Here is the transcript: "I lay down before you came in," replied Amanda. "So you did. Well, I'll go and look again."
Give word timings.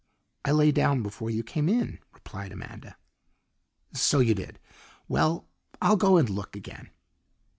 "I 0.43 0.49
lay 0.51 0.71
down 0.71 1.03
before 1.03 1.29
you 1.29 1.43
came 1.43 1.69
in," 1.69 1.99
replied 2.11 2.51
Amanda. 2.51 2.97
"So 3.93 4.17
you 4.19 4.33
did. 4.33 4.57
Well, 5.07 5.47
I'll 5.79 5.95
go 5.95 6.17
and 6.17 6.27
look 6.27 6.55
again." 6.55 6.89